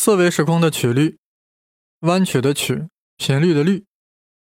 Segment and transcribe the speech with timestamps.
[0.00, 1.18] 四维时空的曲率，
[2.02, 3.84] 弯曲的曲，频率的率，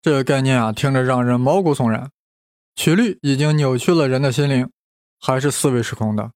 [0.02, 2.12] 这个概念啊，听着让人毛骨悚然。
[2.76, 4.70] 曲率已经扭曲了人的心灵，
[5.18, 6.34] 还是四维时空的。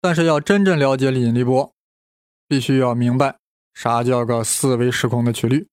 [0.00, 1.70] 但是要真正了解引力波，
[2.48, 3.36] 必须要明白
[3.74, 5.68] 啥叫个四维时空的曲率。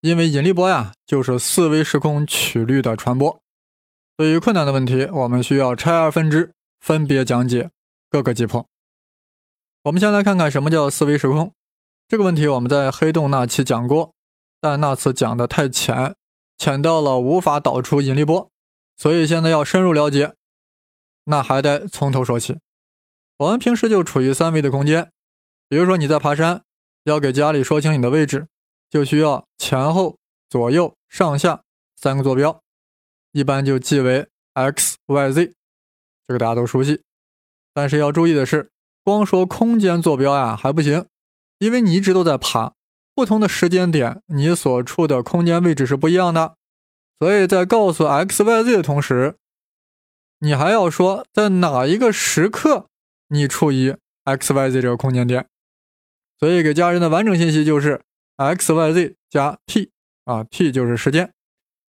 [0.00, 3.38] 因为引力波呀，就是四维时空曲率的传播。
[4.16, 7.70] 对于困难的问题，我们需要拆二分之，分别讲解
[8.08, 8.66] 各个击破。
[9.82, 11.52] 我们先来看看什么叫四维时空。
[12.08, 14.14] 这个问题我们在黑洞那期讲过，
[14.60, 16.14] 但那次讲的太浅，
[16.56, 18.48] 浅到了无法导出引力波，
[18.96, 20.34] 所以现在要深入了解，
[21.24, 22.58] 那还得从头说起。
[23.38, 25.10] 我们平时就处于三维的空间，
[25.68, 26.62] 比如说你在爬山，
[27.02, 28.46] 要给家里说清你的位置，
[28.88, 30.16] 就需要前后
[30.48, 31.62] 左右上下
[31.96, 32.62] 三个坐标，
[33.32, 35.52] 一般就记为 x、y、z，
[36.28, 37.02] 这个大家都熟悉。
[37.74, 38.70] 但是要注意的是，
[39.02, 41.04] 光说空间坐标呀还不行。
[41.58, 42.72] 因为你一直都在爬，
[43.14, 46.56] 不同的时间点，你所处的空间位置是不一样的，
[47.18, 49.36] 所以在告诉 x、y、z 的同时，
[50.40, 52.88] 你还要说在哪一个时刻
[53.28, 55.46] 你处于 x、y、z 这个空间点。
[56.38, 58.02] 所以给家人的完整信息就是
[58.36, 59.90] x、y、z 加 t
[60.24, 61.32] 啊，t 就是时间，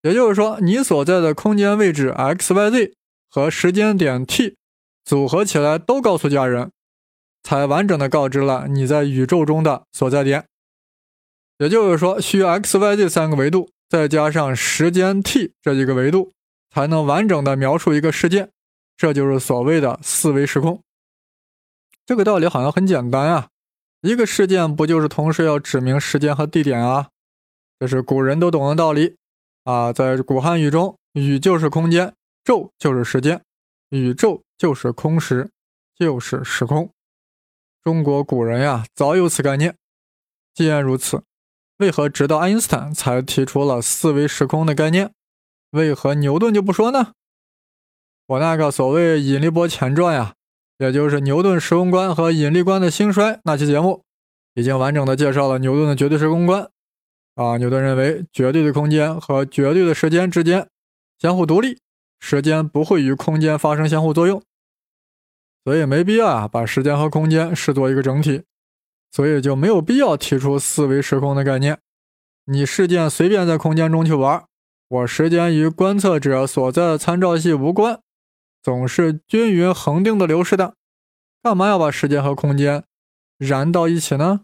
[0.01, 2.93] 也就是说你所在的空间位置 x、y、z
[3.29, 4.57] 和时间点 t
[5.05, 6.71] 组合起来都告诉家人。
[7.43, 10.45] 才完整的告知了你在宇宙中的所在点，
[11.59, 16.31] 也就是说，需 x、y、z 三个维度，再加上时间 t 这一个维度，
[16.71, 18.49] 才能完整的描述一个事件。
[18.95, 20.81] 这就是所谓的四维时空。
[22.05, 23.49] 这个道理好像很简单啊，
[24.01, 27.09] 一个事件不就是同时要指明时间和地点啊？
[27.79, 29.15] 这是古人都懂的道理
[29.63, 29.91] 啊。
[29.91, 33.41] 在古汉语中，宇就是空间，宙就是时间，
[33.89, 35.49] 宇宙就是空时，
[35.97, 36.89] 就是时空。
[37.83, 39.75] 中国古人呀，早有此概念。
[40.53, 41.23] 既然如此，
[41.79, 45.11] 为何直到爱因斯坦才提出了四维时空的概念？
[45.71, 47.11] 为何牛顿就不说呢？
[48.27, 50.33] 我那个所谓引力波前传呀，
[50.77, 54.03] 也就是牛顿时空观和引力观的兴衰那期节目，
[54.53, 56.69] 已经完整的介绍了牛顿的绝对时空观。
[57.35, 60.69] 啊，牛顿认为绝对的空间和绝对的时间之间
[61.19, 61.79] 相互独立，
[62.21, 64.41] 时间不会与空间发生相互作用。
[65.63, 68.43] 所以没必要啊，把时间和空间视作一个整体，
[69.11, 71.79] 所以就没有必要提出四维时空的概念。
[72.45, 74.43] 你事件随便在空间中去玩，
[74.89, 78.01] 我时间与观测者所在的参照系无关，
[78.61, 80.75] 总是均匀恒定的流逝的，
[81.41, 82.83] 干嘛要把时间和空间
[83.37, 84.41] 燃到一起呢？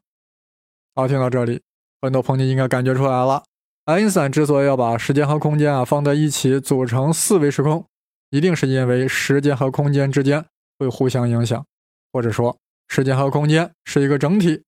[0.96, 1.62] 好，听到这里，
[2.02, 3.44] 很多朋友应该感觉出来了，
[3.84, 7.86] 爱因斯坦之所以要把时间和空间啊放在一起组成四维时空，
[8.30, 10.46] 一定是因为时间和空间之间。
[10.80, 11.64] 会互相影响，
[12.12, 12.58] 或者说
[12.88, 14.64] 时间和空间是一个整体，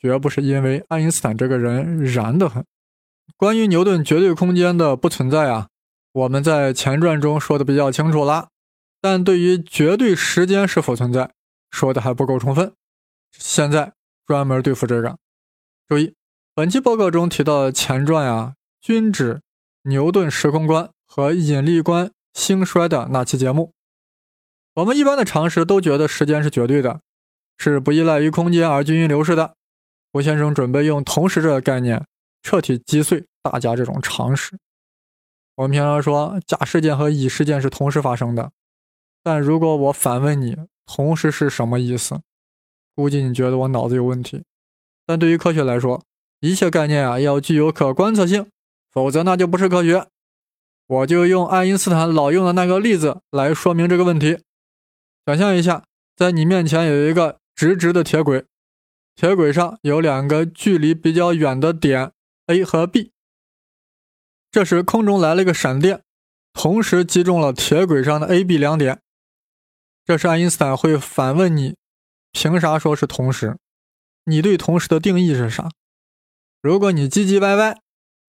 [0.00, 2.64] 绝不是因为爱因斯坦这个人燃得很。
[3.36, 5.68] 关于牛顿绝对空间的不存在啊，
[6.12, 8.48] 我们在前传中说的比较清楚了，
[9.00, 11.30] 但对于绝对时间是否存在，
[11.70, 12.72] 说的还不够充分。
[13.32, 13.92] 现在
[14.26, 15.18] 专门对付这个。
[15.86, 16.14] 注意，
[16.54, 19.42] 本期报告中提到的前传啊，均指
[19.82, 23.75] 牛顿时空观和引力观兴衰的那期节目。
[24.76, 27.00] 我们一般的常识都觉得时间是绝对的，
[27.56, 29.54] 是不依赖于空间而均匀流逝的。
[30.12, 32.06] 吴先生准备用同时这个概念
[32.42, 34.58] 彻底击碎大家这种常识。
[35.54, 38.50] 我们平常说甲事件和乙事件是同时发生的，
[39.22, 40.54] 但如果我反问你
[40.84, 42.20] 同时是什么意思，
[42.94, 44.44] 估计你觉得我脑子有问题。
[45.06, 46.02] 但对于科学来说，
[46.40, 48.46] 一切概念啊要具有可观测性，
[48.92, 50.06] 否则那就不是科学。
[50.86, 54.40] 我就用爱因斯坦老用的那个例子来说明这个问题。
[55.26, 55.82] 想象一下，
[56.14, 58.46] 在你面前有一个直直的铁轨，
[59.16, 62.12] 铁轨上有两个距离比较远的点
[62.46, 63.10] A 和 B。
[64.52, 66.04] 这时空中来了一个闪电，
[66.52, 69.00] 同时击中了铁轨上的 A、B 两点。
[70.04, 71.74] 这时爱因斯坦会反问你：
[72.30, 73.58] 凭啥说是同时？
[74.26, 75.68] 你对同时的定义是啥？
[76.62, 77.80] 如果你唧唧歪歪，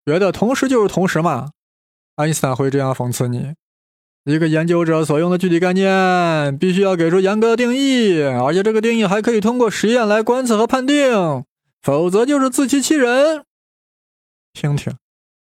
[0.05, 1.51] 觉得同时就是同时嘛，
[2.15, 3.53] 爱因斯坦会这样讽刺你。
[4.25, 11.45] 一个研究者所用的具体概念，必须要给出严格的定义，而且这个定义还可以通过实验来观测和判定，
[11.83, 13.45] 否则就是自欺欺人。
[14.51, 14.97] 听听，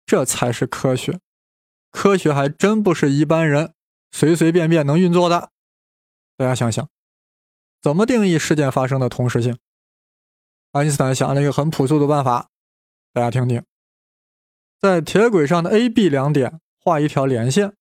[0.07, 1.21] 这才是科学。
[1.91, 3.75] 科学还真不是一般人
[4.11, 5.51] 随随便便能运作的。
[6.39, 6.89] 大家想想，
[7.83, 9.59] 怎么定义事件发生的同时性？
[10.73, 12.49] 爱因斯坦想了一个很朴素的办法，
[13.13, 13.63] 大家听听，
[14.81, 17.75] 在铁轨上的 A、B 两点画一条连线。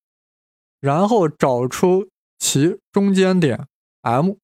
[0.79, 3.67] 然后找出其中间点
[4.01, 4.35] M，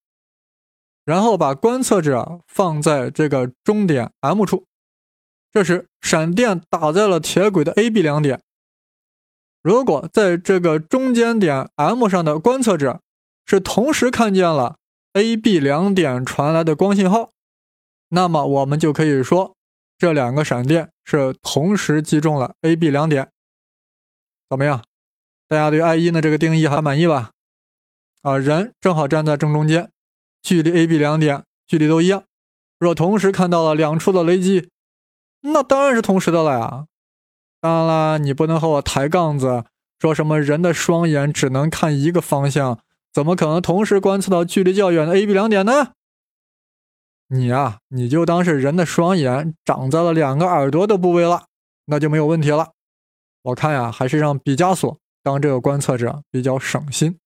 [1.06, 4.66] 然后把观测者放在这个终点 M 处。
[5.52, 8.42] 这时，闪电打在了铁轨的 A、B 两点。
[9.62, 13.02] 如果在这个中间点 M 上的观测者
[13.46, 14.76] 是同时看见了
[15.14, 17.30] A、B 两点传来的光信号，
[18.10, 19.56] 那么我们就可以说
[19.98, 23.32] 这两个闪电是同时击中了 A、B 两点。
[24.50, 24.84] 怎么样？
[25.56, 27.32] 大家对 I 一的这个定义还满意吧？
[28.24, 29.90] 啊，人正好站在正中间，
[30.42, 32.26] 距离 A、B 两点距离都一样。
[32.78, 34.70] 若同时看到了两处的雷击，
[35.40, 36.88] 那当然是同时的了呀。
[37.62, 39.64] 当然了，你不能和我抬杠子，
[39.98, 42.82] 说什么人的双眼只能看一个方向，
[43.14, 45.94] 怎么可能同时观测到距离较远的 A、B 两点呢？
[47.30, 51.46] 你啊，你就当是人的双眼长在了两个耳朵的部位了，
[51.86, 52.74] 那就没有问题了。
[53.44, 57.18] 我看呀，还是让毕加索当这个观测者比较省心。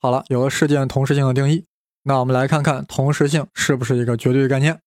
[0.00, 1.66] 好了，有了事件同时性的定义，
[2.02, 4.80] 那我们来看看同时性是不是一个绝对概念。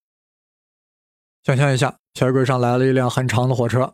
[1.46, 1.96] 想象一下。
[2.16, 3.94] 铁轨上来了一辆很长的火车，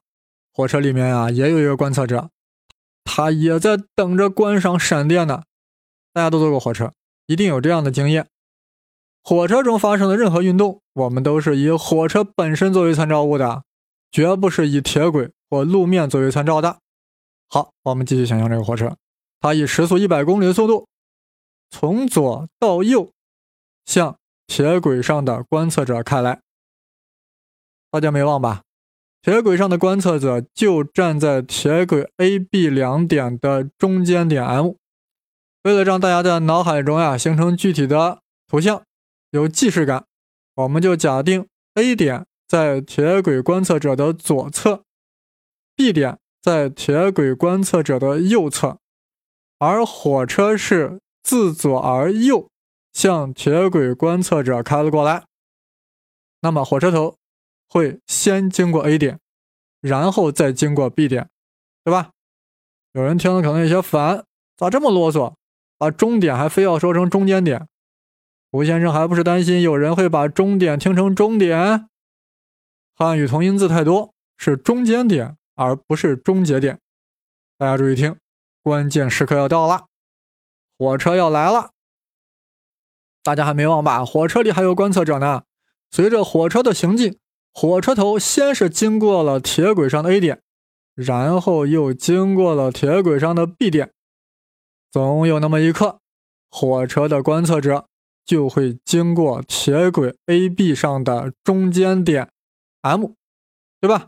[0.54, 2.30] 火车里面啊也有一个观测者，
[3.04, 5.42] 他也在等着观赏闪电呢。
[6.14, 6.94] 大家都坐过火车，
[7.26, 8.28] 一定有这样的经验：
[9.24, 13.64] 火车中发生的任何运动，我们都是以火车本身作为参照物的，
[14.12, 16.78] 绝不是以铁轨或路面作为参照的。
[17.54, 18.96] 好，我们继续想象这个火车，
[19.42, 20.88] 它以时速一百公里的速度
[21.70, 23.12] 从左到右
[23.84, 24.18] 向
[24.48, 26.40] 铁轨上的观测者开来。
[27.90, 28.62] 大家没忘吧？
[29.22, 34.76] 铁轨上的观测者就站在铁轨 A、B 两点的中间点 M。
[35.64, 38.82] 为了让大家在脑海中呀形成具体的图像，
[39.32, 40.06] 有既视感，
[40.56, 44.86] 我们就假定 A 点在铁轨观测者的左侧
[45.76, 48.80] ，B 点在铁轨观测者的右侧，
[49.60, 52.50] 而火车是自左而右
[52.92, 55.26] 向铁轨观测者开了过来。
[56.42, 57.18] 那么火车头。
[57.74, 59.18] 会先经过 A 点，
[59.80, 61.30] 然后再经过 B 点，
[61.86, 62.10] 对吧？
[62.92, 64.26] 有人听了可能有些烦，
[64.58, 65.36] 咋这么啰嗦？
[65.78, 67.70] 把终点还非要说成中间点？
[68.52, 71.88] 吴先生还不是担心有人会把终点听成终点？
[72.94, 76.80] 汉语同音字太多，是中间点，而不是终结点。
[77.58, 78.18] 大家注意听，
[78.62, 79.88] 关键时刻要到了，
[80.78, 81.72] 火车要来了。
[83.24, 84.06] 大家还没忘吧？
[84.06, 85.44] 火车里还有观测者呢。
[85.92, 87.18] 随着火车的行进。
[87.54, 90.42] 火车头先是经过了铁轨上的 A 点，
[90.96, 93.92] 然后又经过了铁轨上的 B 点，
[94.90, 96.00] 总有那么一刻，
[96.50, 97.90] 火车的观测者
[98.24, 102.30] 就会经过铁轨 A、B 上的中间点
[102.84, 103.08] M，
[103.82, 104.08] 对吧？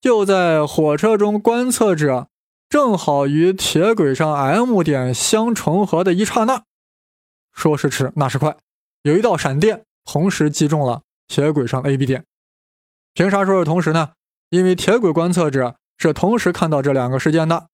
[0.00, 2.28] 就在火车中观测者
[2.68, 6.62] 正好与铁轨上 M 点相重合的一刹那，
[7.52, 8.56] 说时迟，那时快，
[9.02, 12.24] 有一道闪电同时击中了铁轨上 A、B 点。
[13.14, 14.10] 凭啥说是同时呢？
[14.50, 17.66] 因为铁轨观测者是同时看到这两个事件的。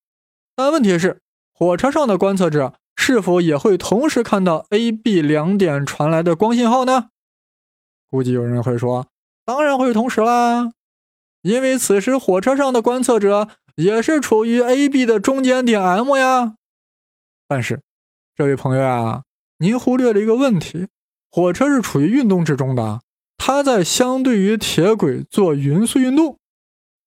[0.55, 1.21] 但问题是，
[1.53, 7.09] 火车上的观测者是否也会同时看到 A、B 两点传来的光信号呢？
[8.09, 9.05] 估计有人会说，
[9.45, 10.71] 当然会同时啦，
[11.45, 16.55] 因为此时火车上的观测者也是处于 A、B 的中间点 M 呀。
[17.47, 17.83] 但是，
[18.35, 19.21] 这位朋友呀，
[19.59, 20.87] 您忽略了一个问题：
[21.29, 23.01] 火车是处于运动之中的。
[23.37, 26.39] 它在相对于铁轨做匀速运动，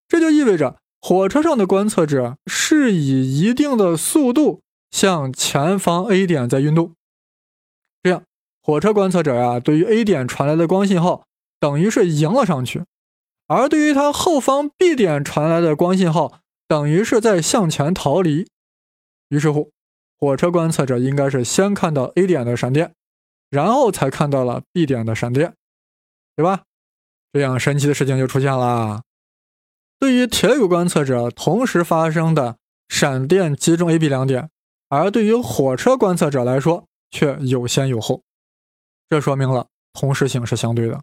[0.06, 4.60] 这就意味着火车上的观测者是以一定的速度
[4.92, 6.94] 向前方 A 点在运动。
[8.04, 8.22] 这样，
[8.62, 11.24] 火车观测者呀，对于 A 点传来的光信号
[11.58, 12.84] 等于是迎了上去，
[13.48, 18.48] 而对于它后方 B 点传来的光信号，等于是在向前逃离。
[19.30, 19.72] 于是乎，
[20.16, 22.94] 火车观测者应该是先看到 A 点的闪电，
[23.50, 25.54] 然后才看到了 B 点的闪电。
[26.36, 26.62] 对吧？
[27.32, 29.02] 这样神奇的事情就出现了。
[29.98, 34.48] 对于铁轨观测者同时发生的闪电击中 A、B 两点，
[34.88, 38.22] 而对于火车观测者来说却有先有后，
[39.10, 41.00] 这说明了同时性是相对的。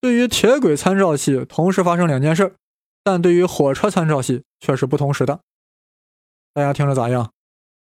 [0.00, 2.54] 对于铁轨参照系同时发生两件事，
[3.04, 5.40] 但对于火车参照系却是不同时的。
[6.54, 7.30] 大家听着咋样？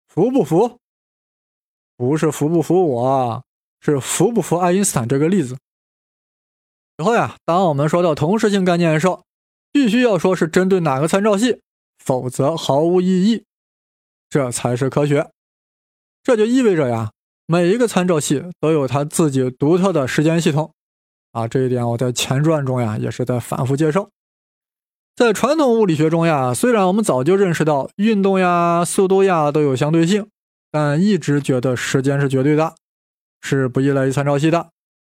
[0.06, 0.78] 服不服？
[1.96, 3.44] 不是服不服我，
[3.80, 5.56] 是服不服爱因斯坦这个例子。
[6.99, 9.25] 以后呀，当我们说到同时性概念的时候，
[9.73, 11.62] 必须要说是针对哪个参照系，
[11.99, 13.44] 否则毫无意义。
[14.28, 15.30] 这才是科学。
[16.23, 17.12] 这就意味着呀，
[17.46, 20.74] 每一个参照系都有它自己独特的时间系统。
[21.35, 24.09] 啊，这一点我在前传中呀也是在反复介绍。
[25.17, 30.29] 在传统物理学中呀，虽然我们早就认识到运动呀、速度呀都有相对性，
[30.71, 32.75] 但一直觉得时间是绝对的。
[33.47, 34.71] 是不依赖于参照系的，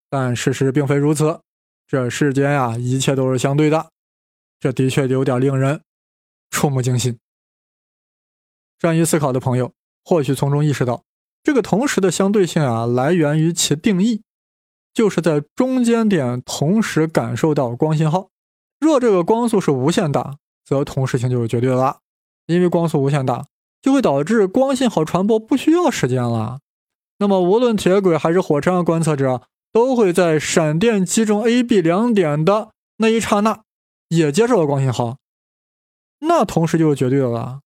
[0.10, 1.40] 但事实并非如此。
[1.88, 3.90] 这世间呀，一切都是相对的，
[4.60, 5.80] 这的确有点令人
[6.50, 7.18] 触目惊心。
[8.82, 9.72] 善于思考的朋友，
[10.04, 11.04] 或许从中意识到，
[11.42, 14.22] 这个同时的相对性啊，来源于其定义，
[14.98, 18.30] 就是在中间点同时感受到光信号。
[18.80, 22.00] 若这个光速是无限大，则同时性就是绝对的了，
[22.48, 23.46] 因为光速无限大，
[23.80, 26.62] 就会导致光信号传播不需要时间了。
[27.20, 29.44] 那么，无论铁轨还是火车上观测者。
[29.74, 33.62] 都会在闪电击中 A、B 两点的那一刹那，
[34.08, 35.18] 也接受了光信号，
[36.22, 37.60] 那同时就是绝对的了。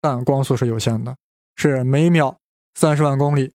[0.00, 1.16] 但光速是有限的，
[1.56, 2.38] 是每秒
[2.74, 3.54] 三十万公里，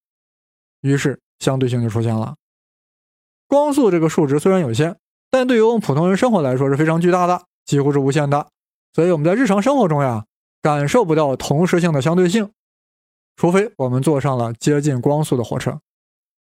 [0.81, 2.35] 于是相对性就出现了。
[3.51, 4.95] 光速这个数值虽然有限，
[5.29, 8.47] 但对于我们普通人生活来说是非常巨大的，几乎是无限的。
[8.93, 10.23] 所以我们在日常生活中呀，
[10.61, 12.49] 感受不到同时性的相对性，
[13.35, 15.81] 除非我们坐上了接近光速的火车。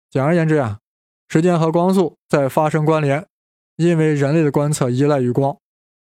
[0.09, 0.79] 简而言之呀。
[1.29, 3.25] 时间和光速在发生关联，
[3.77, 5.55] 因为人类的观测依赖于光，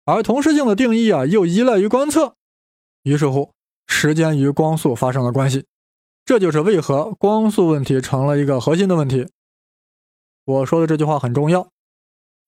[0.04, 2.34] 而同时性的定义啊又依赖于观测，
[3.04, 3.52] 于是乎
[3.86, 5.64] 时间与光速发生了关系。
[6.26, 9.30] 这就是为何光速问题成了一个核心的问题。
[10.44, 11.68] 我说的这句话很重要，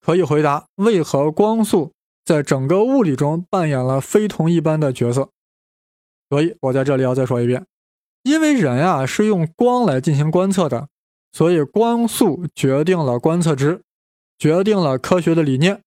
[0.01, 5.29] 可以回答为何光速在整个物理中扮演了非同一般的角色。
[6.29, 7.65] 所以我在这里要再说一遍，
[8.23, 10.89] 因为人啊是用光来进行观测的。
[11.33, 13.83] 所以，光速决定了观测值，
[14.39, 15.83] 决定了科学的理念，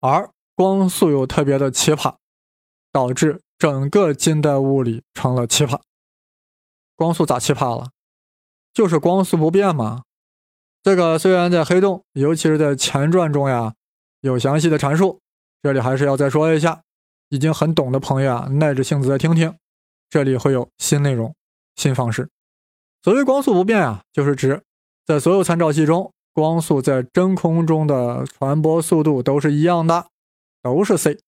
[0.00, 2.14] 而光速又特别的奇葩，
[2.92, 5.80] 导致整个近代物理成了奇葩。
[6.94, 7.90] 光速咋奇葩了？
[8.72, 10.02] 就是光速不变嘛。
[10.86, 13.74] 这个虽然在黑洞，尤其是在前传中呀，
[14.20, 15.18] 有详细的阐述，
[15.60, 16.80] 这里还是要再说一下。
[17.28, 19.52] 已经很懂的朋友啊，耐着性子再听听，
[20.08, 21.34] 这里会有新内容、
[21.74, 22.28] 新方式。
[23.02, 24.62] 所谓光速不变啊，就是指。
[25.04, 30.06] 在所有参照系中，光速在真空中的传播速度都是一样的，
[30.62, 31.18] 都是 c。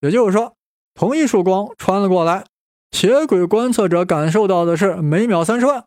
[0.00, 0.54] 也就是说，
[0.94, 2.46] 同一束光穿了过来，
[2.90, 5.84] 铁轨观测者感受到的是每秒三十万，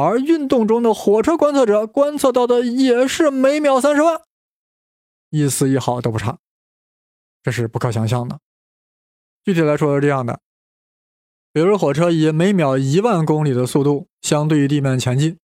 [0.00, 4.22] 而运动中的火车观测者观测到的也是每秒三十万，
[5.30, 6.38] 一丝一毫都不差，
[7.42, 8.38] 这是不可想象的。
[9.42, 10.38] 具体来说是这样的，
[11.52, 15.36] 比如火车以每秒一万公里的速度相对于地面前进。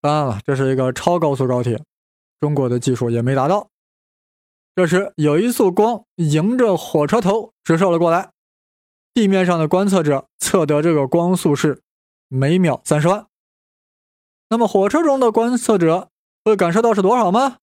[0.00, 1.84] 当然了，这是一个超高速高铁，
[2.40, 3.68] 中国的技术也没达到。
[4.74, 8.30] 这时，有一束光迎着火车头直射了过来，
[9.12, 11.82] 地面上的观测者测得这个光速是
[12.28, 13.26] 每秒三十万。
[14.50, 16.10] 那么，火车中的观测者
[16.44, 17.56] 会感受到是多少吗？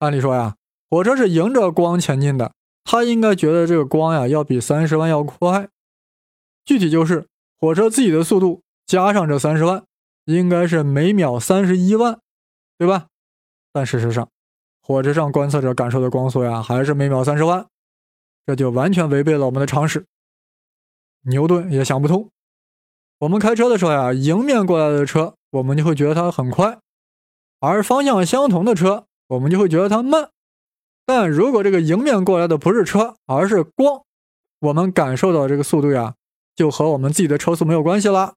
[0.00, 0.56] 按理说呀，
[0.90, 2.52] 火车是迎着光前进的，
[2.82, 5.68] 他应该觉得这个光呀要比三十万要快。
[6.64, 7.28] 具体就是
[7.58, 9.84] 火车自己的速度加上这三十万。
[10.24, 12.18] 应该是每秒三十一万，
[12.76, 13.06] 对吧？
[13.72, 14.28] 但事实上，
[14.82, 17.64] 火车上观测者感受的光速呀，还是每秒三十万，
[18.44, 20.04] 这就完全违背了我们的常识。
[21.26, 22.28] 牛顿也想不通。
[23.20, 26.78] 我们开车的时候呀，迎面过来的车，我们就会觉得它很快；
[27.60, 30.30] 而方向相同的车，我们就会觉得它慢。
[31.04, 34.04] 但如果这个迎面过来的不是车，而是光，
[34.58, 36.14] 我们感受到这个速度呀，
[36.54, 38.34] 就和我们自己的车速没有关系了。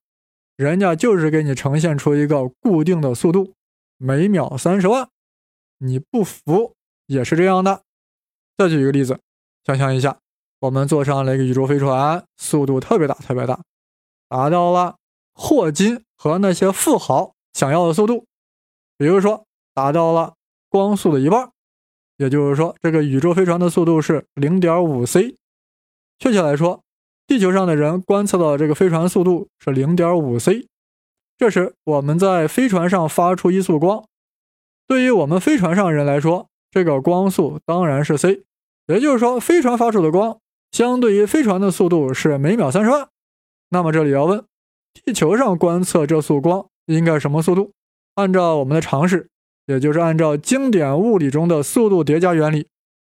[0.55, 3.53] 人家就是给你呈现出一个固定的速度，
[3.97, 5.09] 每秒三十万，
[5.79, 6.75] 你不服
[7.07, 7.81] 也是这样的。
[8.57, 9.19] 再举一个例子，
[9.65, 10.19] 想象一下，
[10.59, 13.61] 我们坐上了一个宇宙飞船，速度特别大，特别大，
[14.27, 14.97] 达到了
[15.33, 18.25] 霍金和那些富豪想要的速度，
[18.97, 20.33] 比如说达到了
[20.69, 21.49] 光速的一半，
[22.17, 25.35] 也就是说，这个宇宙飞船的速度是零点五 c，
[26.19, 26.81] 确切来说。
[27.25, 30.67] 地球上的人观测到这个飞船速度是零点五 c，
[31.37, 34.03] 这时我们在飞船上发出一束光，
[34.87, 38.43] 对于我们飞船上人来说，这个光速当然是 c，
[38.87, 40.39] 也就是说飞船发出的光
[40.71, 43.07] 相对于飞船的速度是每秒三十万。
[43.69, 44.43] 那么这里要问，
[44.93, 47.71] 地球上观测这束光应该什么速度？
[48.15, 49.29] 按照我们的常识，
[49.65, 52.67] 也就是按照经典物理中的速度叠加原理，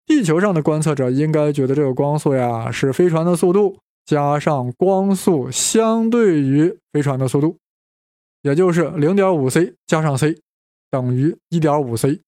[0.05, 3.79] 地球上的观测者应该觉得这个光速呀是飞船的速度。
[4.05, 7.57] 加上光速相对于飞船的速度，
[8.41, 10.33] 也就是零点五 c 加上 c
[10.89, 12.21] 等于一点五 c，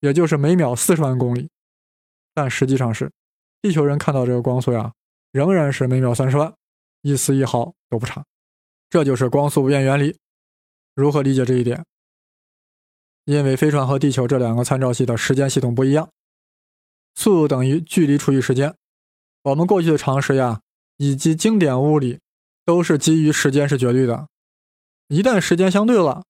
[0.00, 1.50] 也就是每秒四十万公里。
[2.32, 3.12] 但实际上是，
[3.60, 4.94] 地球人看到这个光速呀，
[5.30, 6.54] 仍然是每秒三十万，
[7.02, 8.24] 一丝一毫都不差。
[8.90, 10.18] 这就是光速不变原理。
[10.94, 11.82] 如何理解这一点？
[13.24, 16.10] 因为飞船和地球这两个参照系的时间系统不一样，
[17.14, 18.74] 速度等于距离除以时间。
[19.44, 20.60] 我们过去的常识呀。
[21.02, 22.20] 以及经典物理
[22.66, 24.28] 都是基于时间是绝对的，
[25.08, 26.24] 一旦时间相对了，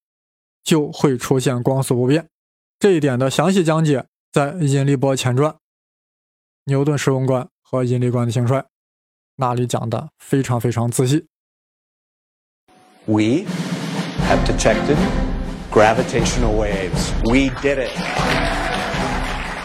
[0.63, 2.29] 就会出现光速不变。
[2.79, 5.51] 这一点的详细讲解在《引力波前传》
[6.67, 8.61] 《牛顿时空观和引力观的兴衰》
[9.35, 11.27] 那里讲的非常非常仔细。
[13.07, 13.47] We
[14.29, 14.99] have detected
[15.73, 17.11] gravitational waves.
[17.25, 17.91] We did it.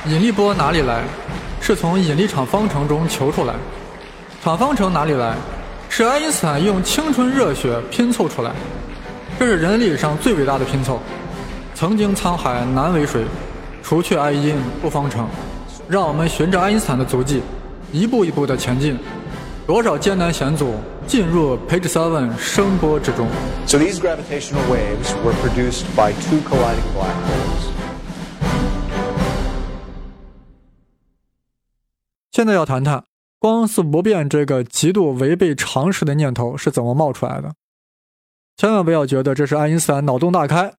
[0.08, 1.04] 引力波哪里来？
[1.60, 3.54] 是从引力场方程中求出来。
[4.42, 5.36] 场方程哪里来？
[5.90, 8.52] 是爱因斯坦用青春热血拼凑出来。
[9.38, 11.02] 这是人类历史上最伟大的拼凑。
[11.74, 13.26] 曾经沧海难为水，
[13.84, 15.28] 除去爱因不方程。
[15.90, 17.42] 让我们循着爱因斯坦的足迹，
[17.92, 18.98] 一步一步的前进。
[19.68, 20.76] 多少艰难险阻，
[21.08, 23.28] 进入 Page Seven 声波之中。
[23.66, 27.72] So these gravitational waves were produced by two colliding black holes.
[32.32, 33.06] 现在要谈谈
[33.40, 37.56] 光速不变这个极度违背常识的念头是怎么冒出来的。
[38.56, 40.76] 千万不要觉得这是爱因斯坦脑洞大开。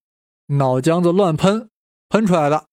[0.46, 1.70] 脑浆子乱喷，
[2.08, 2.66] 喷出来的。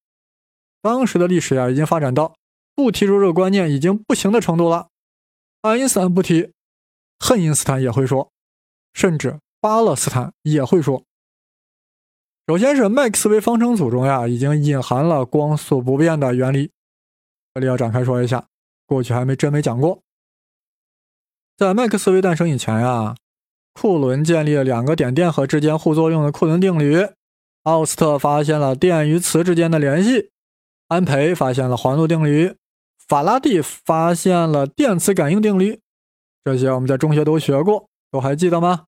[0.83, 2.35] 当时的历史呀，已经发展到
[2.75, 4.89] 不提出这个观念已经不行的程度了。
[5.63, 6.51] 爱因斯坦不提，
[7.21, 8.29] 恨因斯坦也会说，
[8.93, 11.05] 甚至巴勒斯坦也会说。
[12.45, 16.69] 首先是麦克斯韦方程组中呀，已经隐含了光速不变的原理。
[17.53, 18.45] 这里要展开说一下，
[18.85, 20.01] 过去还没真没讲过。
[21.55, 23.15] 在麦克斯韦诞生以前呀，
[23.71, 27.07] 库伦建立了两个点电荷之间互作用的库伦定律。
[27.61, 30.29] 奥斯特发现了电与磁之间的联系，
[30.89, 32.57] 安培发现了环路定律，
[33.07, 35.81] 法拉第发现了电磁感应定律。
[36.43, 38.85] 这些我们在中学都学过，都还记得吗？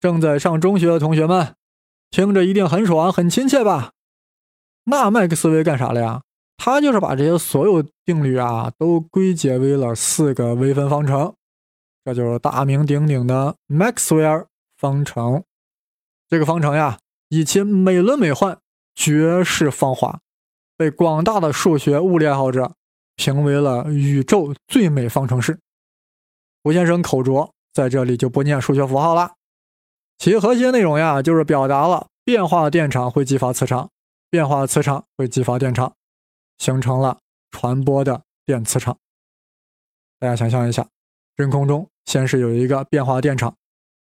[0.00, 1.54] 正在上中学的同学们，
[2.10, 3.92] 听着一定很爽，很亲切吧？
[4.84, 6.22] 那麦克斯韦干啥了呀？
[6.56, 11.34] 他就是把这些所有定律啊，都归结为了四个微分方程，
[12.04, 14.46] 这就是大名鼎鼎的麦克斯韦尔
[14.76, 15.42] 方程。
[16.28, 16.98] 这个方程呀。
[17.30, 18.58] 以其美轮美奂、
[18.94, 20.20] 绝世芳华，
[20.76, 22.76] 被广大的数学物理爱好者
[23.16, 25.58] 评为了宇宙最美方程式。
[26.64, 29.34] 吴先生口拙，在这里就不念数学符号了。
[30.18, 33.90] 其核心内容呀，就是表达了变化电场会激发磁场，
[34.30, 35.94] 变化磁场会激发电场，
[36.58, 37.18] 形成了
[37.50, 38.96] 传播的电磁场。
[40.18, 40.86] 大家想象一下，
[41.36, 43.54] 真空中先是有一个变化电场，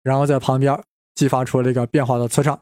[0.03, 0.83] 然后在旁边
[1.15, 2.59] 激发出了一个变化的磁场。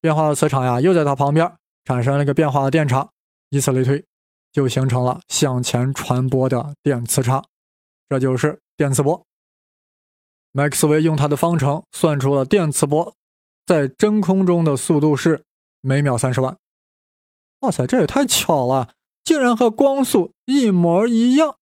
[0.00, 1.52] 变化的磁场呀，又在它旁边
[1.84, 3.10] 产生了一个变化的电场，
[3.50, 4.02] 以此类推，
[4.56, 7.44] 就形成了向前传播的电磁场，
[8.08, 9.22] 这就是电磁波。
[10.50, 13.14] 麦克斯韦用他的方程算出了电磁波
[13.66, 15.44] 在真空中的速度是
[15.82, 16.56] 每秒三十万。
[17.60, 21.56] 哇塞，这也太巧了，竟然和光速一模一样。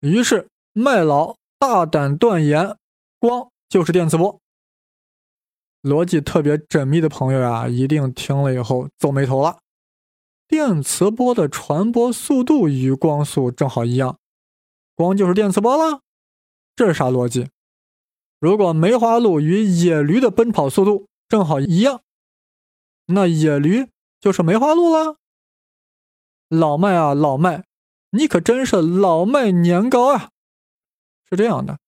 [0.00, 2.76] 于是麦老大胆断言，
[3.18, 4.38] 光就是电磁波。
[5.80, 9.60] 逻辑特别缜密的朋友呀，一定听了以后皱眉头了。
[10.48, 14.18] 电磁波的传播速度与光速正好一样，
[14.94, 16.00] 光就是电磁波了，
[16.74, 17.50] 这是啥逻辑？
[18.40, 22.00] 如果梅花鹿与野驴的奔跑速度正好一样，
[23.06, 23.88] 那野驴
[24.20, 25.16] 就是梅花鹿了。
[26.48, 27.66] 老麦啊，老麦，
[28.10, 30.30] 你可真是老麦年糕啊！
[31.28, 31.78] 是这样的，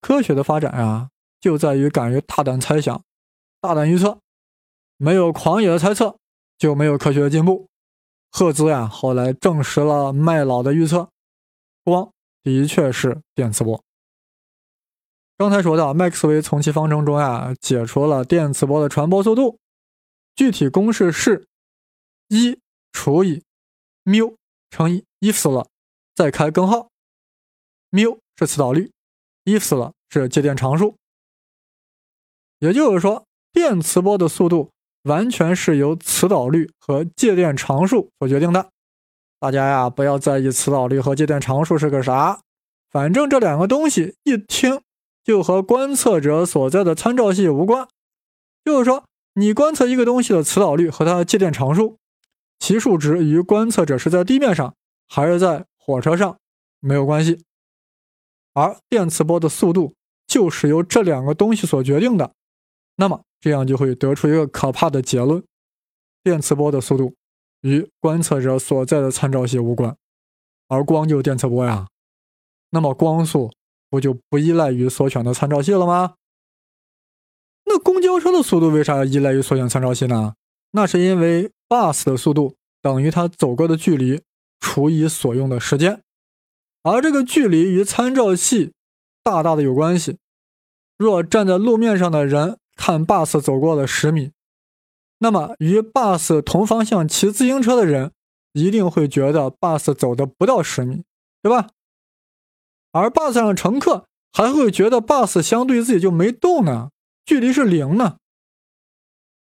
[0.00, 1.10] 科学的发展啊。
[1.40, 3.02] 就在于敢于大胆猜想、
[3.62, 4.20] 大胆预测，
[4.98, 6.19] 没有狂野的猜测，
[6.60, 7.68] 就没有科学的进步。
[8.30, 11.10] 赫兹呀，后来证实了麦老的预测，
[11.82, 13.82] 光的确是电磁波。
[15.38, 19.58] 刚才说到，麦克斯韦从其方程中呀解出了电磁波的传播速度，
[20.36, 21.48] 具体公式是：
[22.28, 22.60] 一
[22.92, 23.42] 除以
[24.04, 24.36] 缪
[24.68, 25.66] 乘以伊弗斯勒，
[26.14, 26.90] 再开根号。
[27.88, 28.92] 缪是磁导率，
[29.44, 30.94] 伊弗斯勒是介电常数。
[32.58, 34.70] 也就是说，电磁波的速度
[35.04, 38.70] 完全是由磁导率和介电常数所决定的。
[39.38, 42.40] 大家呀，不要在意磁导率和介电常数是个啥，
[42.90, 44.82] 反正这两个东西一听
[45.24, 47.88] 就和观测者所在的参照系无关。
[48.64, 51.96] 就是说，你观测一个东西的磁导率和它的介电常数，
[52.58, 54.74] 其数值与观测者是在地面上
[55.08, 56.36] 还是在火车上
[56.80, 57.42] 没有关系，
[58.52, 59.94] 而电磁波的速度
[60.26, 62.32] 就是由这两个东西所决定的。
[62.96, 65.42] 那么这样就会得出一个可怕的结论：
[66.22, 67.14] 电磁波的速度
[67.62, 69.96] 与观测者所在的参照系无关，
[70.68, 71.88] 而光就电磁波呀。
[72.70, 73.50] 那么光速
[73.88, 76.16] 不就不依赖于所选的参照系了吗？
[77.64, 80.34] 那公交车的速度为啥要依赖于所选参照系呢？
[80.72, 84.20] 那是因为 bus 的速度等于它走过的距离
[84.60, 86.02] 除以所用的时间，
[86.82, 88.74] 而这个距离与参照系
[89.22, 90.18] 大大的有关系。
[90.98, 92.58] 若站在路面上的人。
[92.80, 94.32] 看 bus 走过了十米，
[95.18, 98.12] 那么与 bus 同方向骑自行车的人
[98.54, 101.04] 一定会觉得 bus 走的不到十米，
[101.42, 101.68] 对吧？
[102.92, 106.88] 而 bus 上的乘客还会觉得 bus 相对自己就没动呢，
[107.26, 108.16] 距离是零呢。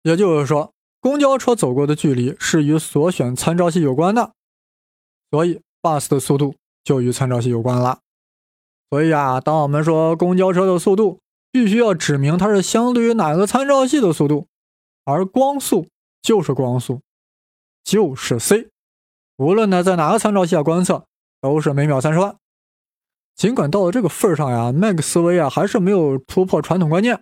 [0.04, 4.32] 也就是说，公交车走过的距离是与所选参照系有关的，
[5.30, 8.00] 所以 bus 的速度就与参照系有关了。
[8.90, 11.20] 所以啊，当我们说公交车的速度，
[11.52, 14.48] 必须要指明它是相对于哪个参照系的速度，
[15.06, 15.88] 而光速
[16.22, 17.02] 就是光速，
[17.84, 18.70] 就是 c，
[19.38, 21.06] 无论呢在哪个参照系下观测，
[21.42, 22.36] 都是每秒三十万。
[23.36, 27.22] 尽管到了这个份上呀，麦克斯韦啊还是没有突破传统观念。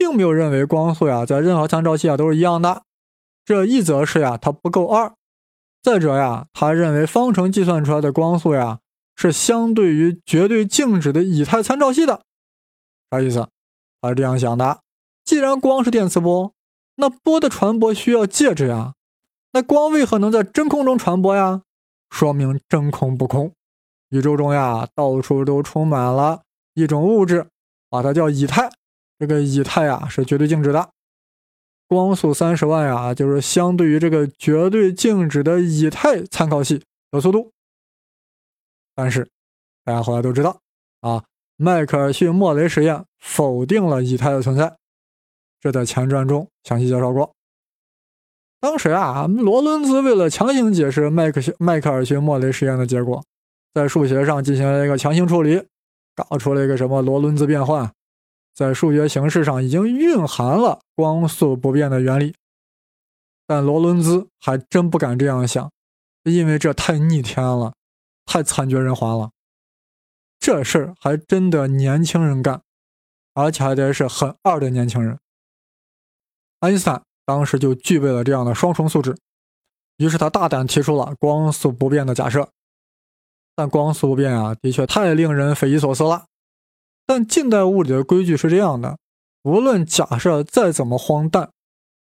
[0.00, 2.84] 并没有认为光速呀在任何参照系啊都是一样的，
[3.44, 5.12] 这一则是呀它不够二，
[5.82, 8.78] 再者呀他认为方程计算出来的光速呀
[9.14, 12.22] 是相对于绝对静止的以太参照系的，
[13.10, 13.48] 啥意思？
[14.00, 14.80] 他是这样想的：
[15.24, 16.52] 既然光是电磁波，
[16.96, 18.94] 那波的传播需要介质呀，
[19.52, 21.62] 那光为何能在真空中传播呀？
[22.08, 23.52] 说明真空不空，
[24.08, 26.42] 宇宙中呀到处都充满了
[26.74, 27.48] 一种物质，
[27.88, 28.70] 把它叫以太。
[29.18, 30.90] 这个以太啊是绝对静止的，
[31.86, 37.52] 光速三十万呀，就是相对于这个绝对静止的以太参考系的速度。
[38.94, 39.28] 但是
[39.84, 40.58] 大家后来都知道
[41.00, 41.22] 啊，
[41.62, 44.78] 迈克尔逊莫雷实验否定了以太的存在，
[45.60, 47.34] 这在前传中详细介绍过。
[48.60, 53.22] 当时啊，罗伦兹为了强行解释迈克逊迈克尔逊莫雷实验的结果，
[53.74, 55.62] 在数学上进行了一个强行处理，
[56.16, 57.92] 搞出了一个什么罗伦兹变换。
[58.54, 62.34] 在数学形式上已经蕴含了光速不变的原理，
[63.46, 65.70] 但罗伦兹还真不敢这样想，
[66.24, 67.74] 因为这太逆天了，
[68.24, 69.30] 太惨绝人寰了。
[70.40, 72.62] 这事儿还真的年轻人干，
[73.34, 75.18] 而且还得是很二的年轻人。
[76.60, 79.14] 爱因斯坦当时就具备了这样的双重素质，
[79.98, 82.48] 于是他大胆提出了光速不变的假设。
[83.54, 86.24] 但光速不变啊，的确太令人匪夷所思了。
[87.06, 88.96] 但近代物理的规矩是这样的：
[89.42, 91.50] 无论假设再怎么荒诞，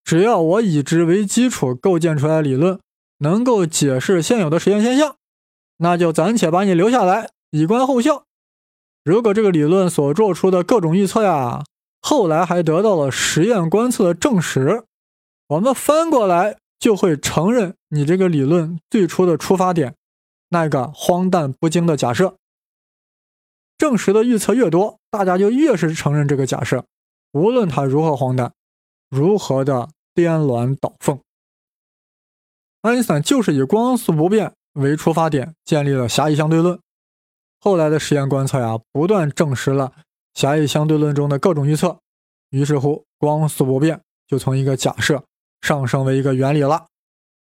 [0.05, 2.79] 只要我以之为基础构建出来理论
[3.19, 5.17] 能够解释现有的实验现象，
[5.79, 8.27] 那就暂且把你留下来，以观后效。
[9.05, 11.65] 如果这个理论所做出的各种预测呀，
[12.01, 14.85] 后来还得到了实验观测的证实，
[15.49, 19.95] 我们翻过来就会承认你这个理论最初的出发点，
[20.51, 22.37] 那个荒诞不经的假设。
[23.79, 26.85] 证实的预测越多，大家就越是承认这个假设，
[27.33, 28.53] 无论它如何荒诞，
[29.09, 31.21] 如何的颠鸾倒凤。
[32.83, 36.79] 爱因斯坦就是以光速不变为出发点建立了狭义相对论，
[37.61, 39.93] 后来的实验观测呀，不断证实了
[40.35, 42.01] 狭义相对论中的各种预测，
[42.51, 45.25] 于是乎，光速不变就从一个假设
[45.61, 46.87] 上升为一个原理了。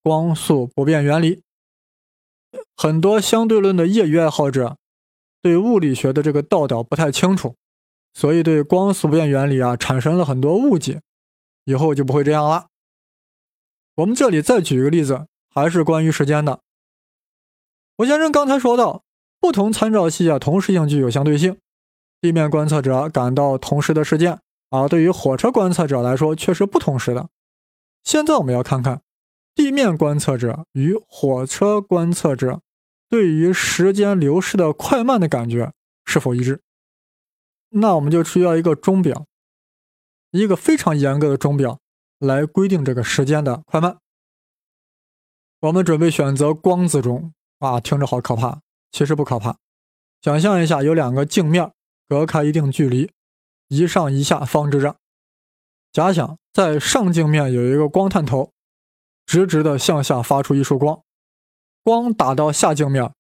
[0.04, 1.43] 光速不变原理，
[2.78, 4.78] 很多相对论的业余爱好者。
[5.39, 7.56] 对物理学的这个道道不太清楚，
[8.13, 11.02] 所以对光速不变原理啊产生了很多误解，
[11.65, 12.67] 以后就不会这样了。
[13.96, 16.60] 我们这里再举一个例子，还是关于时间的。
[17.98, 19.04] 吴先生刚才说到，
[19.39, 21.58] 不同参照系啊同时性具有相对性，
[22.21, 27.30] 地面观测者感到同时的事件，而对于火车观测者来说却是不同时的。
[28.04, 29.02] 现在我们要看看
[29.56, 32.62] 地面观测者与火车观测者。
[33.10, 35.71] 对于时间流逝的快慢的感觉
[36.04, 36.60] 是否一致？
[37.69, 39.26] 那我们就需要一个钟表，
[40.32, 41.80] 一个非常严格的钟表
[42.19, 44.00] 来规定这个时间的快慢。
[45.62, 48.60] 我们准备选择光子钟啊，听着好可怕，
[48.91, 49.58] 其实不可怕。
[50.21, 51.71] 想象一下，有两个镜面
[52.08, 53.12] 隔开一定距离，
[53.67, 54.95] 一上一下方支着。
[55.91, 58.52] 假想在上镜面有一个光探头，
[59.26, 61.02] 直直的向下发出一束光。
[61.84, 63.13] 光打到下镜面，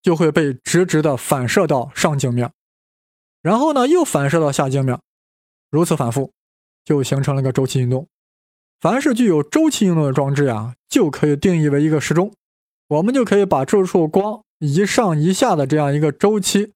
[0.00, 2.52] 就会被直直的反射到上镜面，
[3.42, 5.00] 然后呢又反射到下镜面，
[5.70, 6.32] 如此反复，
[6.84, 8.06] 就形成了个周期运动。
[8.80, 12.32] 凡是具有周期运动的装置呀，就可以定义为一个时钟。
[12.88, 16.74] 我们就可以把这束光一上一下的这样一个周期，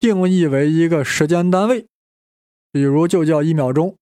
[0.00, 1.86] 定义为一个时间单位，
[2.72, 3.94] 比如就叫一秒钟，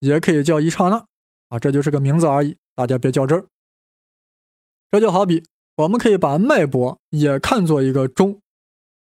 [0.00, 1.06] 也可以叫一刹那，
[1.48, 3.46] 啊，这就是个名字而已，大家别较真儿。
[4.90, 5.44] 这就好比。
[5.76, 8.42] 我们可以把脉搏也看作一个钟，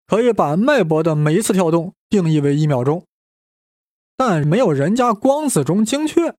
[0.07, 3.05] 可以把脉搏的每一次跳动定义为一秒钟，
[4.17, 6.33] 但没有人家光子钟精确，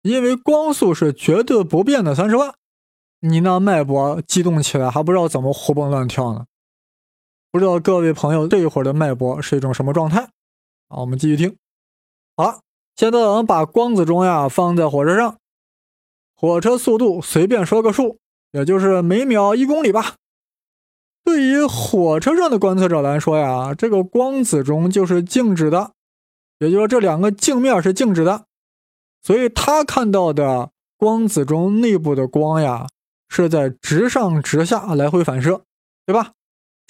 [0.00, 2.54] 因为光速是绝对不变的三十万，
[3.20, 6.46] 你那脉搏激动起来还不知道怎么活蹦乱跳呢？
[7.52, 10.20] 不知道各位朋友这一会儿的脉搏是一种什么状态？
[10.88, 11.56] 啊，我们继续听。
[12.36, 12.60] 好了，
[12.94, 15.36] 现在我们把光子钟呀放在火车上，
[16.36, 18.18] 火车速度随便说个数，
[18.52, 20.14] 也就是每秒一公里吧。
[21.24, 25.92] 对于火车上的观测者来说呀，这个光子钟就是静止的，
[26.60, 28.44] 也就是说这两个镜面是静止的，
[29.22, 32.86] 所以他看到的光子钟内部的光呀
[33.28, 35.64] 是在直上直下来回反射，
[36.06, 36.32] 对吧？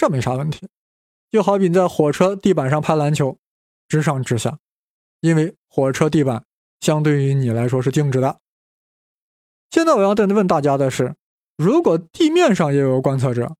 [0.01, 0.67] 这没啥问题。
[1.31, 3.37] 就好比你在火车地板上拍篮球，
[3.87, 4.59] 直上直下，
[5.21, 6.47] 因为火车地板
[6.81, 8.41] 相对于你来说是静止的。
[9.71, 11.17] 现在我要问大家的是，
[11.59, 13.57] 如果地面上也有观测者。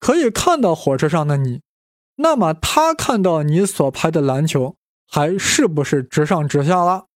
[0.00, 1.60] 可以看到火车上的你，
[2.16, 4.74] 那么他看到你所拍的篮球
[5.06, 7.06] 还是不是直上直下了？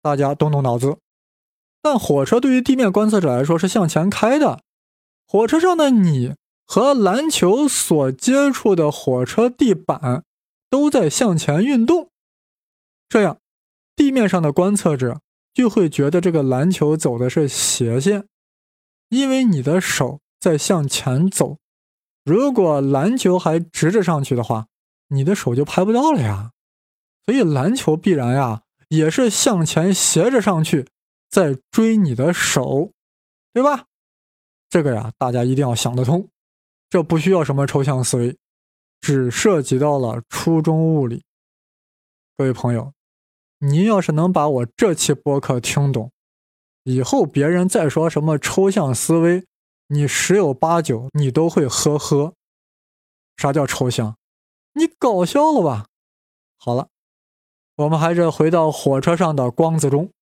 [0.00, 0.96] 大家动动脑子。
[1.82, 4.62] 但火车对于地面观测者来说是向前开的，
[5.26, 6.34] 火车上的你
[6.72, 10.24] 和篮球所接触的火车地板
[10.70, 12.08] 都在向前运动，
[13.10, 13.36] 这样
[13.94, 15.20] 地面上的观测者
[15.52, 18.26] 就会觉得这个篮球走的是斜线，
[19.10, 21.58] 因为你的手在向前走。
[22.24, 24.68] 如果篮球还直着上去的话，
[25.08, 26.52] 你的手就拍不到了呀。
[27.26, 30.88] 所以篮球必然呀也是向前斜着上去，
[31.28, 32.92] 在追你的手，
[33.52, 33.84] 对吧？
[34.70, 36.30] 这个呀，大家一定要想得通。
[36.92, 38.36] 这不需要什么抽象思维，
[39.00, 41.24] 只涉及到了初中物理。
[42.36, 42.92] 各位朋友，
[43.60, 46.12] 您要是能把我这期播客听懂，
[46.82, 49.46] 以后别人再说什么抽象思维。
[49.86, 52.34] 你十有八九你都会呵呵，
[53.38, 54.18] 啥叫抽象？
[54.74, 55.86] 你搞笑了吧？
[56.58, 56.88] 好了，
[57.76, 60.12] 我们还是回到火车上的光子中，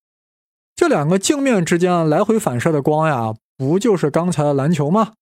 [0.77, 5.15] 这两个镜面之间来回反射的光呀，不就是刚才的篮球吗？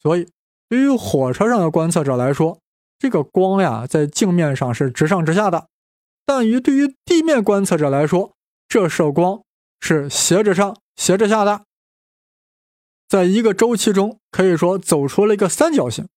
[0.00, 0.26] 所以，
[0.72, 2.58] 对于火车上的观测者来说，
[2.98, 5.66] 这个光呀在镜面上是直上直下的；
[6.24, 8.32] 但于对于地面观测者来说，
[8.68, 9.42] 这射光
[9.80, 11.66] 是斜着上斜着下的。
[13.06, 16.08] 在一个周期中，可以说走出了一个三角形。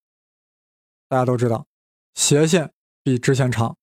[1.10, 1.66] 大家都知道，
[2.14, 2.72] 斜线
[3.04, 3.76] 比直线长。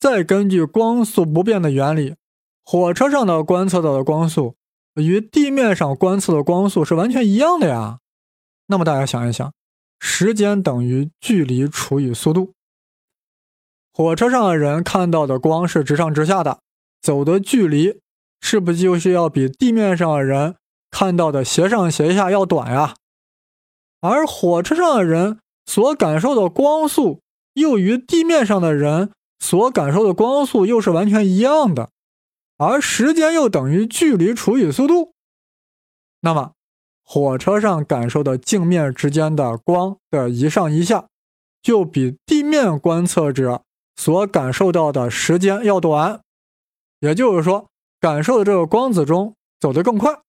[0.00, 2.16] 再根据光速不变的原理，
[2.64, 4.56] 火车上的观测到的光速
[4.94, 7.98] 与地面上观测的光速是完全一样的呀。
[8.68, 9.52] 那么大家想一想，
[10.06, 12.52] 时间等于距离除以速度。
[13.90, 16.60] 火车上的人看到的光是直上直下的，
[17.00, 18.00] 走的距离
[18.42, 20.56] 是不就是要比地面上的人？
[20.90, 22.94] 看到的斜上斜下要短呀，
[24.00, 27.22] 而火车上的人所感受的光速
[27.54, 31.90] 又与地面上的人所感受的光速又是完全一样的，
[32.58, 35.14] 而时间又等于距离除以速度，
[36.20, 36.53] 那么
[37.04, 41.06] 火车上感受的镜面之间的光的一上一下，
[41.62, 43.62] 就比地面观测者
[43.94, 46.20] 所感受到的时间要短，
[47.00, 47.66] 也就是说，
[48.00, 50.20] 感受的这个光子中走得更快。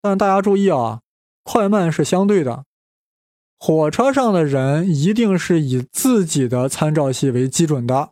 [0.00, 1.00] 但大家注意啊，
[1.42, 2.64] 快慢是相对的。
[3.58, 8.10] 火车上的人一定是以自己的参照系为基准的，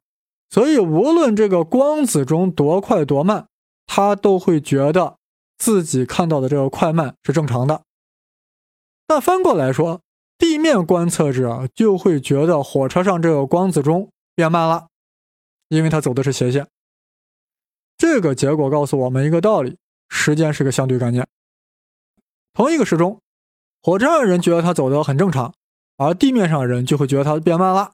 [0.50, 3.46] 所以无论这个光子中多快多慢，
[3.86, 5.16] 他都会觉得
[5.60, 7.82] 自己看到的这个快慢是正常的。
[9.06, 10.00] 但翻过来说，
[10.38, 14.88] 地面观测者就会觉得火车上这个光子钟变慢了，
[15.68, 16.66] 因为它走的是斜线。
[17.98, 19.76] 这个结果告诉我们一个道理：
[20.08, 21.28] 时间是个相对概念。
[22.54, 23.20] 同一个时钟，
[23.82, 25.52] 火车上的人觉得它走的很正常，
[25.98, 27.92] 而地面上的人就会觉得它变慢了。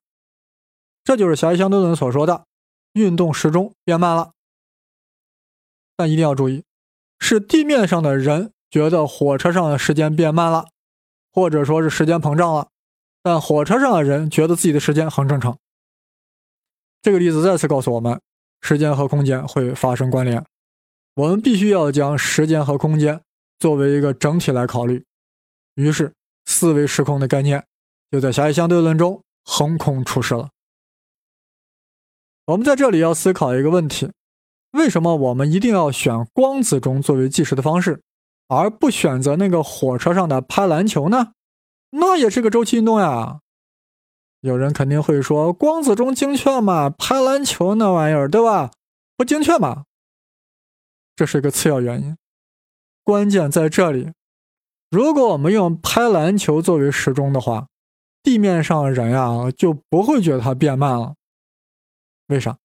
[1.03, 2.47] 这就是狭义相对论所说的
[2.93, 4.31] 运动时钟变慢了。
[5.97, 6.63] 但一定要注意，
[7.19, 10.67] 是地面上的人觉得火车上的时间变慢了，
[11.33, 12.69] 或者说是时间膨胀了，
[13.23, 15.59] 但火车上的人觉得自己的时间很正常。
[17.03, 18.21] 这个例子再次告诉我们，
[18.61, 20.45] 时间和空间会发生关联，
[21.15, 23.21] 我们必须要将时间和空间。
[23.59, 25.03] 作为一个整体来考虑，
[25.77, 26.13] 于是
[26.45, 27.65] 四维时空的概念
[28.11, 30.51] 就在狭义相对论中横空出世了。
[32.45, 34.13] 我们在这里要思考一个问题：
[34.77, 38.03] 为什么我们一定要选光子钟作为计时的方式，
[38.49, 41.33] 而不选择那个火车上的拍篮球呢？
[41.91, 43.41] 那也是个周期运动呀。
[44.41, 46.91] 有人肯定会说，光子钟精确吗？
[46.91, 48.71] 拍篮球那玩意儿，对吧？
[49.17, 49.85] 不精确吗？
[51.17, 52.17] 这是一个次要原因。
[53.03, 54.13] 关键在这里，
[54.91, 57.69] 如果我们用拍篮球作为时钟的话，
[58.23, 61.15] 地面上的人呀就不会觉得它变慢了。
[62.27, 62.59] 为啥？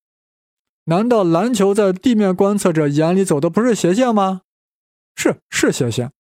[0.86, 4.42] 难道篮球在地面观测者眼里走的不是斜线吗？
[5.16, 6.12] 是，是斜线。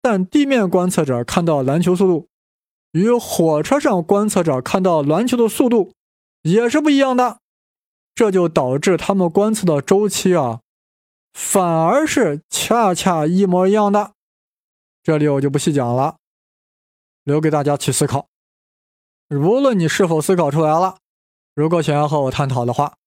[0.00, 2.28] 但地面观测者看到篮球速度，
[2.92, 5.92] 与火车上观测者看到篮球的速度
[6.42, 7.38] 也是不一样的。
[8.14, 10.60] 这就导致他们观测的周期啊。
[11.32, 14.12] 反而是恰恰一模一样的。
[15.02, 16.16] 这里我就不细讲了，
[17.24, 18.28] 留给大家去思考。
[19.30, 20.98] 无论你是否思考出来了，
[21.54, 22.98] 如果想要和我探讨的话，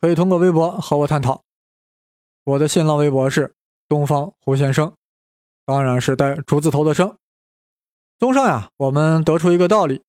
[0.00, 1.42] 可以通过微博和我探讨。
[2.44, 3.54] 我的新浪微博是
[3.88, 4.94] 东方胡先生，
[5.64, 7.16] 当然是带竹字头的生。
[8.18, 10.02] 综上呀，我们得出一个道理：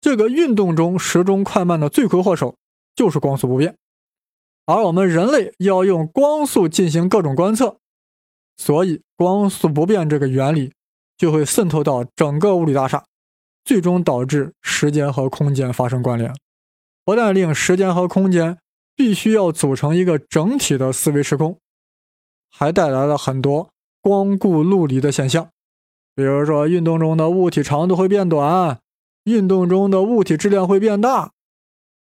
[0.00, 2.56] 这个运动中时钟快慢的罪魁祸首
[2.94, 3.76] 就是光速不变，
[4.66, 7.78] 而我们人类要用光速进行各种观测，
[8.56, 10.72] 所以光速不变这个原理
[11.16, 13.04] 就会渗透到整个物理大厦。
[13.64, 16.34] 最终导致时间和空间发生关联，
[17.04, 18.58] 不但令时间和空间
[19.02, 21.58] 必须要组成一个整体的四维时空，
[22.52, 23.68] 还带来了很多
[24.00, 25.50] 光顾陆离的现象，
[26.14, 28.78] 比如说运动中的物体长度会变短，
[29.24, 31.32] 运动中的物体质量会变大。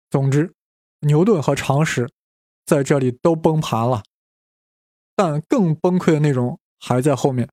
[0.08, 0.54] 总之，
[1.00, 2.08] 牛顿和常识
[2.64, 4.02] 在这里都崩盘了，
[5.14, 7.50] 但更崩溃的内容还在后面。